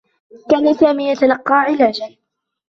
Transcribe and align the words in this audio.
كان 0.49 0.73
سامي 0.73 1.11
يتلقّى 1.11 1.53
علاجا. 1.55 2.15